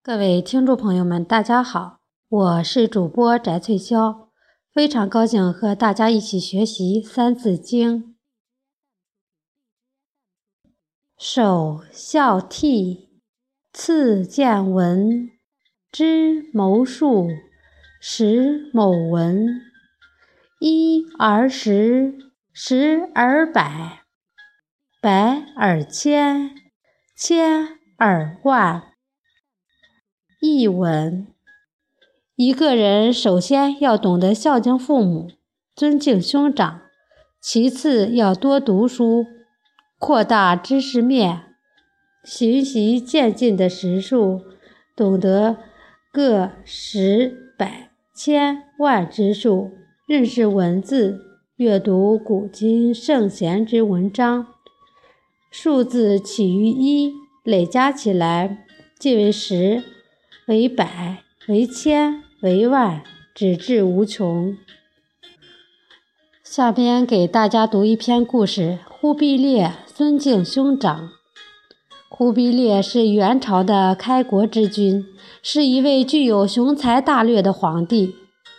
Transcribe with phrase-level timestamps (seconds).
[0.00, 4.28] 各位听众朋友们，大家好，我是主播翟翠霄，
[4.72, 8.04] 非常高兴和大家一起学习《三字经》。
[11.18, 13.08] 首孝悌，
[13.72, 15.30] 次见闻，
[15.90, 17.28] 知谋数，
[18.00, 19.46] 识某文。
[20.60, 22.16] 一而十，
[22.52, 24.04] 十而百，
[25.02, 26.54] 百而千，
[27.16, 28.84] 千而万。
[30.40, 31.26] 译文：
[32.36, 35.32] 一个人首先要懂得孝敬父母、
[35.74, 36.82] 尊敬兄长，
[37.40, 39.26] 其次要多读书，
[39.98, 41.42] 扩大知识面，
[42.22, 44.42] 循序渐进的识数，
[44.94, 45.56] 懂得
[46.12, 49.72] 个、十、百、千、万之数，
[50.06, 51.18] 认识文字，
[51.56, 54.46] 阅读古今圣贤之文章。
[55.50, 57.12] 数字起于一，
[57.42, 58.64] 累加起来
[59.00, 59.97] 即为十。
[60.48, 63.02] 为百，为千，为万，
[63.34, 64.56] 直至无穷。
[66.42, 71.10] 下边给大家读一篇故事：忽必烈尊敬兄长。
[72.08, 75.04] 忽必烈是元朝的开国之君，
[75.42, 78.14] 是一位具有雄才大略的皇帝。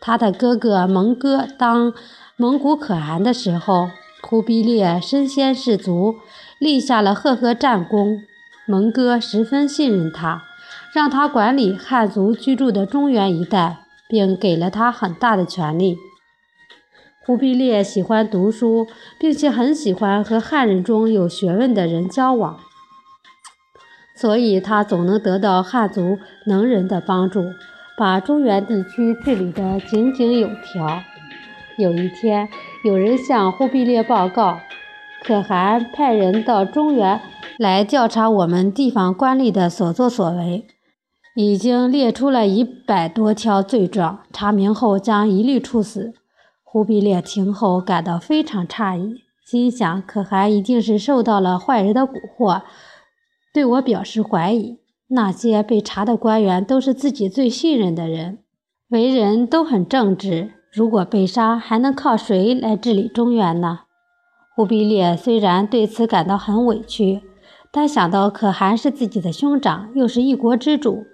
[0.00, 1.92] 他的哥哥蒙哥当
[2.36, 3.90] 蒙古可汗的时候，
[4.22, 6.14] 忽必烈身先士卒，
[6.60, 8.22] 立下了赫赫战功。
[8.68, 10.44] 蒙哥十分信任他。
[10.92, 15.96] 让他管理汉族居住的中原一带，并给了他很大的权力。
[17.24, 18.86] 忽必烈喜欢读书，
[19.18, 22.58] 并且很喜欢和汉人中有学问的人交往，
[24.14, 27.42] 所以他总能得到汉族能人的帮助，
[27.96, 31.00] 把中原地区治理得井井有条。
[31.78, 32.50] 有一天，
[32.84, 34.58] 有人向忽必烈报告，
[35.24, 37.18] 可汗派人到中原
[37.56, 40.66] 来调查我们地方官吏的所作所为。
[41.34, 46.12] 已经列出了一百多条罪状，查明后将一律处死。
[46.62, 52.62] 忽必烈听后感到非常诧异，心想：可汗一定是受到了坏人的蛊惑，
[53.52, 54.78] 对我表示怀疑。
[55.08, 58.38] 那些被查的官员都是自己最信任的人，
[58.88, 60.52] 为人都很正直。
[60.70, 63.80] 如果被杀，还能靠谁来治理中原呢？
[64.54, 67.22] 忽必烈虽然对此感到很委屈，
[67.70, 71.06] 但想到可汗是自己的兄长，又是一国之主。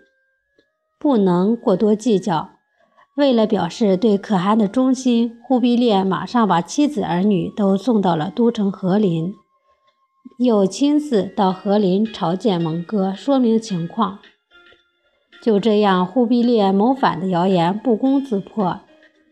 [0.99, 2.51] 不能过多计较。
[3.15, 9.35] 为了表示对可汗的忠心，忽必烈马上把妻子儿女都送到了都城和林，
[10.39, 14.21] 又亲自到和林朝见蒙哥，说明情况。
[15.43, 18.81] 就这样，忽必烈谋反的谣言不攻自破，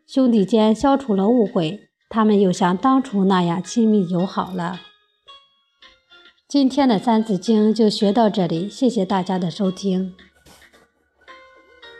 [0.06, 4.81] 兄弟间消除了误会，他们又像当初那样亲密友好了。
[6.48, 10.15] 今天的《三字经》就学到这里，谢谢大家的收听。